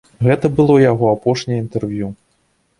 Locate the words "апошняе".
1.15-1.61